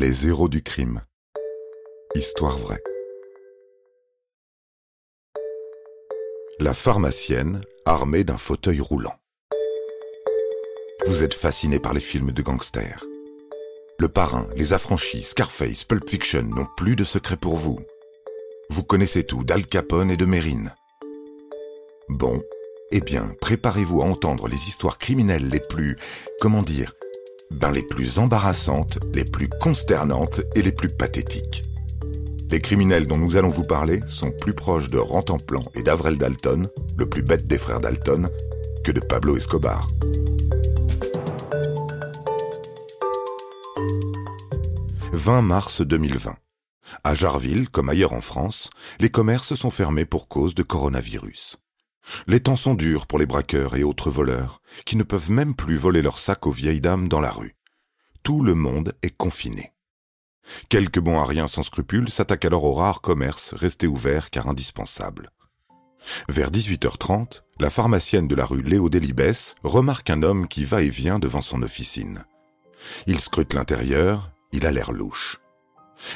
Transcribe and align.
Les 0.00 0.26
héros 0.26 0.48
du 0.48 0.62
crime. 0.62 1.02
Histoire 2.14 2.56
vraie. 2.56 2.82
La 6.58 6.72
pharmacienne 6.72 7.60
armée 7.84 8.24
d'un 8.24 8.38
fauteuil 8.38 8.80
roulant. 8.80 9.14
Vous 11.06 11.22
êtes 11.22 11.34
fasciné 11.34 11.78
par 11.80 11.92
les 11.92 12.00
films 12.00 12.32
de 12.32 12.40
gangsters. 12.40 13.04
Le 13.98 14.08
Parrain, 14.08 14.48
Les 14.56 14.72
Affranchis, 14.72 15.24
Scarface, 15.24 15.84
Pulp 15.84 16.08
Fiction 16.08 16.44
n'ont 16.44 16.68
plus 16.78 16.96
de 16.96 17.04
secret 17.04 17.36
pour 17.36 17.58
vous. 17.58 17.78
Vous 18.70 18.84
connaissez 18.84 19.24
tout 19.24 19.44
d'Al 19.44 19.66
Capone 19.66 20.10
et 20.10 20.16
de 20.16 20.24
Mérine. 20.24 20.72
Bon, 22.08 22.42
eh 22.90 23.02
bien, 23.02 23.34
préparez-vous 23.42 24.00
à 24.00 24.06
entendre 24.06 24.48
les 24.48 24.66
histoires 24.66 24.96
criminelles 24.96 25.50
les 25.50 25.60
plus, 25.60 25.98
comment 26.40 26.62
dire, 26.62 26.94
ben 27.50 27.72
les 27.72 27.82
plus 27.82 28.18
embarrassantes, 28.18 28.98
les 29.14 29.24
plus 29.24 29.48
consternantes 29.48 30.40
et 30.54 30.62
les 30.62 30.72
plus 30.72 30.88
pathétiques. 30.88 31.64
Les 32.50 32.60
criminels 32.60 33.06
dont 33.06 33.18
nous 33.18 33.36
allons 33.36 33.48
vous 33.48 33.62
parler 33.64 34.00
sont 34.08 34.30
plus 34.30 34.54
proches 34.54 34.88
de 34.88 34.98
Rantanplan 34.98 35.62
et 35.74 35.82
d'Avrel 35.82 36.18
Dalton, 36.18 36.66
le 36.96 37.08
plus 37.08 37.22
bête 37.22 37.46
des 37.46 37.58
frères 37.58 37.80
Dalton, 37.80 38.28
que 38.84 38.92
de 38.92 39.00
Pablo 39.00 39.36
Escobar. 39.36 39.86
«20 45.12 45.42
mars 45.42 45.82
2020. 45.82 46.34
À 47.04 47.14
Jarville, 47.14 47.68
comme 47.68 47.88
ailleurs 47.88 48.14
en 48.14 48.20
France, 48.20 48.70
les 48.98 49.10
commerces 49.10 49.54
sont 49.54 49.70
fermés 49.70 50.04
pour 50.04 50.28
cause 50.28 50.54
de 50.54 50.62
coronavirus. 50.62 51.56
Les 52.26 52.40
temps 52.40 52.56
sont 52.56 52.74
durs 52.74 53.06
pour 53.06 53.18
les 53.18 53.26
braqueurs 53.26 53.76
et 53.76 53.84
autres 53.84 54.10
voleurs, 54.10 54.60
qui 54.84 54.96
ne 54.96 55.02
peuvent 55.02 55.30
même 55.30 55.54
plus 55.54 55.76
voler 55.76 56.02
leurs 56.02 56.18
sacs 56.18 56.46
aux 56.46 56.52
vieilles 56.52 56.80
dames 56.80 57.08
dans 57.08 57.20
la 57.20 57.30
rue. 57.30 57.56
Tout 58.22 58.42
le 58.42 58.54
monde 58.54 58.94
est 59.02 59.16
confiné. 59.16 59.72
Quelques 60.68 60.98
bons 60.98 61.20
à 61.20 61.24
rien 61.24 61.46
sans 61.46 61.62
scrupules 61.62 62.10
s'attaquent 62.10 62.44
alors 62.44 62.64
aux 62.64 62.74
rares 62.74 63.00
commerces 63.00 63.54
restés 63.54 63.86
ouverts 63.86 64.30
car 64.30 64.48
indispensables. 64.48 65.30
Vers 66.28 66.50
18h30, 66.50 67.42
la 67.60 67.70
pharmacienne 67.70 68.26
de 68.26 68.34
la 68.34 68.46
rue 68.46 68.62
Léo 68.62 68.88
Delibès 68.88 69.54
remarque 69.62 70.10
un 70.10 70.22
homme 70.22 70.48
qui 70.48 70.64
va 70.64 70.82
et 70.82 70.88
vient 70.88 71.18
devant 71.18 71.42
son 71.42 71.62
officine. 71.62 72.24
Il 73.06 73.20
scrute 73.20 73.54
l'intérieur, 73.54 74.30
il 74.52 74.66
a 74.66 74.72
l'air 74.72 74.92
louche. 74.92 75.40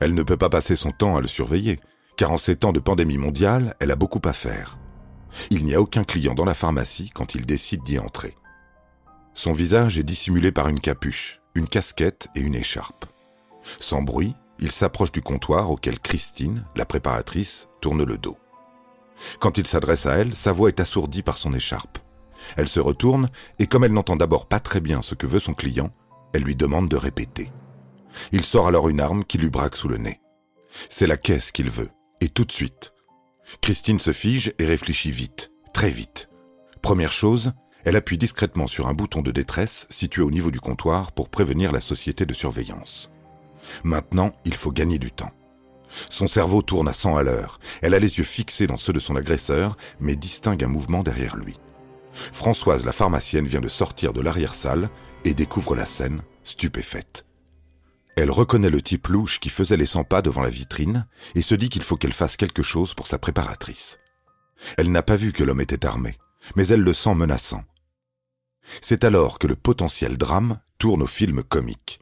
Elle 0.00 0.14
ne 0.14 0.22
peut 0.22 0.36
pas 0.36 0.48
passer 0.48 0.76
son 0.76 0.92
temps 0.92 1.16
à 1.16 1.20
le 1.20 1.26
surveiller, 1.26 1.80
car 2.16 2.30
en 2.30 2.38
ces 2.38 2.56
temps 2.56 2.72
de 2.72 2.80
pandémie 2.80 3.18
mondiale, 3.18 3.74
elle 3.80 3.90
a 3.90 3.96
beaucoup 3.96 4.22
à 4.24 4.32
faire. 4.32 4.78
Il 5.50 5.64
n'y 5.64 5.74
a 5.74 5.80
aucun 5.80 6.04
client 6.04 6.34
dans 6.34 6.44
la 6.44 6.54
pharmacie 6.54 7.10
quand 7.14 7.34
il 7.34 7.46
décide 7.46 7.82
d'y 7.82 7.98
entrer. 7.98 8.36
Son 9.34 9.52
visage 9.52 9.98
est 9.98 10.02
dissimulé 10.02 10.52
par 10.52 10.68
une 10.68 10.80
capuche, 10.80 11.40
une 11.54 11.68
casquette 11.68 12.28
et 12.34 12.40
une 12.40 12.54
écharpe. 12.54 13.06
Sans 13.78 14.02
bruit, 14.02 14.34
il 14.58 14.70
s'approche 14.70 15.12
du 15.12 15.22
comptoir 15.22 15.70
auquel 15.70 15.98
Christine, 15.98 16.64
la 16.76 16.84
préparatrice, 16.84 17.68
tourne 17.80 18.04
le 18.04 18.18
dos. 18.18 18.38
Quand 19.40 19.58
il 19.58 19.66
s'adresse 19.66 20.06
à 20.06 20.16
elle, 20.16 20.34
sa 20.34 20.52
voix 20.52 20.68
est 20.68 20.80
assourdie 20.80 21.22
par 21.22 21.38
son 21.38 21.54
écharpe. 21.54 21.98
Elle 22.56 22.68
se 22.68 22.80
retourne 22.80 23.28
et 23.58 23.66
comme 23.66 23.84
elle 23.84 23.92
n'entend 23.92 24.16
d'abord 24.16 24.46
pas 24.46 24.60
très 24.60 24.80
bien 24.80 25.00
ce 25.00 25.14
que 25.14 25.26
veut 25.26 25.40
son 25.40 25.54
client, 25.54 25.92
elle 26.32 26.42
lui 26.42 26.56
demande 26.56 26.88
de 26.88 26.96
répéter. 26.96 27.50
Il 28.32 28.44
sort 28.44 28.66
alors 28.66 28.88
une 28.88 29.00
arme 29.00 29.24
qui 29.24 29.38
lui 29.38 29.48
braque 29.48 29.76
sous 29.76 29.88
le 29.88 29.98
nez. 29.98 30.20
C'est 30.88 31.06
la 31.06 31.16
caisse 31.16 31.52
qu'il 31.52 31.70
veut, 31.70 31.90
et 32.20 32.28
tout 32.28 32.44
de 32.44 32.52
suite, 32.52 32.92
Christine 33.60 33.98
se 33.98 34.12
fige 34.12 34.52
et 34.58 34.64
réfléchit 34.64 35.10
vite, 35.10 35.52
très 35.72 35.90
vite. 35.90 36.28
Première 36.80 37.12
chose, 37.12 37.52
elle 37.84 37.96
appuie 37.96 38.18
discrètement 38.18 38.66
sur 38.66 38.88
un 38.88 38.94
bouton 38.94 39.22
de 39.22 39.30
détresse 39.30 39.86
situé 39.90 40.22
au 40.22 40.30
niveau 40.30 40.50
du 40.50 40.60
comptoir 40.60 41.12
pour 41.12 41.28
prévenir 41.28 41.72
la 41.72 41.80
société 41.80 42.26
de 42.26 42.34
surveillance. 42.34 43.10
Maintenant, 43.84 44.32
il 44.44 44.54
faut 44.54 44.72
gagner 44.72 44.98
du 44.98 45.12
temps. 45.12 45.32
Son 46.08 46.26
cerveau 46.26 46.62
tourne 46.62 46.88
à 46.88 46.92
100 46.92 47.16
à 47.16 47.22
l'heure. 47.22 47.60
Elle 47.82 47.94
a 47.94 47.98
les 47.98 48.18
yeux 48.18 48.24
fixés 48.24 48.66
dans 48.66 48.78
ceux 48.78 48.92
de 48.92 49.00
son 49.00 49.16
agresseur, 49.16 49.76
mais 50.00 50.16
distingue 50.16 50.64
un 50.64 50.68
mouvement 50.68 51.02
derrière 51.02 51.36
lui. 51.36 51.58
Françoise, 52.32 52.84
la 52.84 52.92
pharmacienne, 52.92 53.46
vient 53.46 53.60
de 53.60 53.68
sortir 53.68 54.12
de 54.12 54.20
l'arrière-salle 54.20 54.90
et 55.24 55.34
découvre 55.34 55.74
la 55.74 55.86
scène, 55.86 56.22
stupéfaite. 56.44 57.26
Elle 58.22 58.30
reconnaît 58.30 58.70
le 58.70 58.80
type 58.80 59.08
louche 59.08 59.40
qui 59.40 59.48
faisait 59.48 59.76
les 59.76 59.84
100 59.84 60.04
pas 60.04 60.22
devant 60.22 60.42
la 60.42 60.48
vitrine 60.48 61.08
et 61.34 61.42
se 61.42 61.56
dit 61.56 61.70
qu'il 61.70 61.82
faut 61.82 61.96
qu'elle 61.96 62.12
fasse 62.12 62.36
quelque 62.36 62.62
chose 62.62 62.94
pour 62.94 63.08
sa 63.08 63.18
préparatrice. 63.18 63.98
Elle 64.78 64.92
n'a 64.92 65.02
pas 65.02 65.16
vu 65.16 65.32
que 65.32 65.42
l'homme 65.42 65.60
était 65.60 65.84
armé, 65.84 66.16
mais 66.54 66.68
elle 66.68 66.82
le 66.82 66.92
sent 66.92 67.16
menaçant. 67.16 67.64
C'est 68.80 69.02
alors 69.02 69.40
que 69.40 69.48
le 69.48 69.56
potentiel 69.56 70.18
drame 70.18 70.60
tourne 70.78 71.02
au 71.02 71.08
film 71.08 71.42
comique. 71.42 71.98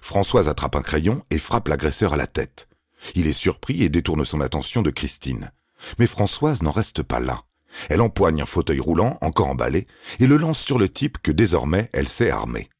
Françoise 0.00 0.48
attrape 0.48 0.76
un 0.76 0.82
crayon 0.82 1.22
et 1.28 1.38
frappe 1.38 1.68
l'agresseur 1.68 2.14
à 2.14 2.16
la 2.16 2.26
tête. 2.26 2.70
Il 3.14 3.26
est 3.26 3.32
surpris 3.32 3.82
et 3.82 3.90
détourne 3.90 4.24
son 4.24 4.40
attention 4.40 4.80
de 4.80 4.90
Christine. 4.90 5.52
Mais 5.98 6.06
Françoise 6.06 6.62
n'en 6.62 6.70
reste 6.70 7.02
pas 7.02 7.20
là. 7.20 7.42
Elle 7.90 8.00
empoigne 8.00 8.40
un 8.40 8.46
fauteuil 8.46 8.80
roulant, 8.80 9.18
encore 9.20 9.48
emballé, 9.48 9.88
et 10.20 10.26
le 10.26 10.38
lance 10.38 10.60
sur 10.60 10.78
le 10.78 10.88
type 10.88 11.18
que 11.18 11.32
désormais 11.32 11.90
elle 11.92 12.08
sait 12.08 12.30
armer. 12.30 12.70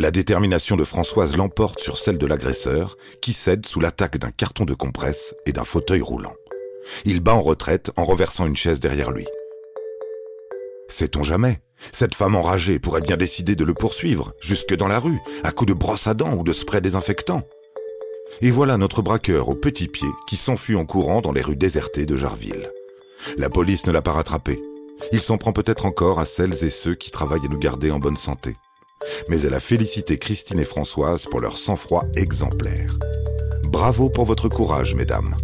La 0.00 0.10
détermination 0.10 0.78
de 0.78 0.84
Françoise 0.84 1.36
l'emporte 1.36 1.80
sur 1.80 1.98
celle 1.98 2.16
de 2.16 2.24
l'agresseur, 2.24 2.96
qui 3.20 3.34
cède 3.34 3.66
sous 3.66 3.80
l'attaque 3.80 4.16
d'un 4.16 4.30
carton 4.30 4.64
de 4.64 4.72
compresse 4.72 5.34
et 5.44 5.52
d'un 5.52 5.62
fauteuil 5.62 6.00
roulant. 6.00 6.32
Il 7.04 7.20
bat 7.20 7.34
en 7.34 7.42
retraite 7.42 7.90
en 7.96 8.04
renversant 8.04 8.46
une 8.46 8.56
chaise 8.56 8.80
derrière 8.80 9.10
lui. 9.10 9.26
Sait-on 10.88 11.22
jamais? 11.22 11.60
Cette 11.92 12.14
femme 12.14 12.34
enragée 12.34 12.78
pourrait 12.78 13.02
bien 13.02 13.18
décider 13.18 13.56
de 13.56 13.64
le 13.64 13.74
poursuivre, 13.74 14.32
jusque 14.40 14.74
dans 14.74 14.88
la 14.88 15.00
rue, 15.00 15.18
à 15.44 15.52
coups 15.52 15.68
de 15.68 15.78
brosse 15.78 16.06
à 16.06 16.14
dents 16.14 16.32
ou 16.32 16.44
de 16.44 16.52
spray 16.54 16.80
désinfectant. 16.80 17.42
Et 18.40 18.50
voilà 18.50 18.78
notre 18.78 19.02
braqueur 19.02 19.50
au 19.50 19.54
petit 19.54 19.88
pied 19.88 20.08
qui 20.26 20.38
s'enfuit 20.38 20.76
en 20.76 20.86
courant 20.86 21.20
dans 21.20 21.32
les 21.32 21.42
rues 21.42 21.56
désertées 21.56 22.06
de 22.06 22.16
Jarville. 22.16 22.72
La 23.36 23.50
police 23.50 23.84
ne 23.84 23.92
l'a 23.92 24.00
pas 24.00 24.12
rattrapé. 24.12 24.62
Il 25.12 25.20
s'en 25.20 25.36
prend 25.36 25.52
peut-être 25.52 25.84
encore 25.84 26.20
à 26.20 26.24
celles 26.24 26.64
et 26.64 26.70
ceux 26.70 26.94
qui 26.94 27.10
travaillent 27.10 27.44
à 27.44 27.50
nous 27.50 27.58
garder 27.58 27.90
en 27.90 27.98
bonne 27.98 28.16
santé 28.16 28.56
mais 29.28 29.40
elle 29.42 29.54
a 29.54 29.60
félicité 29.60 30.18
Christine 30.18 30.58
et 30.58 30.64
Françoise 30.64 31.26
pour 31.26 31.40
leur 31.40 31.56
sang-froid 31.56 32.04
exemplaire. 32.16 32.98
Bravo 33.64 34.10
pour 34.10 34.24
votre 34.24 34.48
courage, 34.48 34.94
mesdames. 34.94 35.36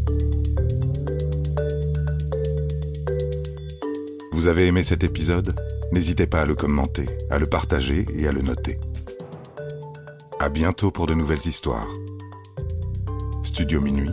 Vous 4.33 4.49
avez 4.49 4.67
aimé 4.67 4.83
cet 4.83 5.05
épisode? 5.05 5.55
N'hésitez 5.93 6.27
pas 6.27 6.43
à 6.43 6.45
le 6.45 6.55
commenter, 6.55 7.07
à 7.31 7.39
le 7.39 7.47
partager 7.47 8.05
et 8.19 8.27
à 8.27 8.33
le 8.33 8.43
noter. 8.43 8.79
À 10.39 10.49
bientôt 10.49 10.91
pour 10.91 11.07
de 11.07 11.15
nouvelles 11.15 11.47
histoires. 11.47 11.89
Studio 13.45 13.81
Minuit, 13.81 14.11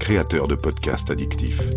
créateur 0.00 0.48
de 0.48 0.54
podcasts 0.54 1.10
addictifs. 1.10 1.68